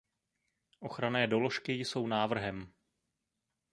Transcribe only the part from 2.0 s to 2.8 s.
návrhem.